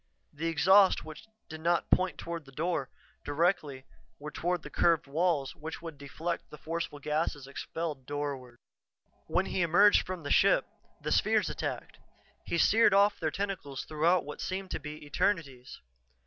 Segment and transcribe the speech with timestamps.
[0.33, 2.89] The exhausts which did not point toward the door,
[3.23, 3.85] directly,
[4.17, 8.57] were toward the curved walls which would deflect the forceful gasses expelled doorward.
[9.27, 10.65] When he emerged from the ship,
[11.03, 11.99] the spheres attacked.
[12.43, 15.79] He seared off their tentacles throughout what seemed to be eternities.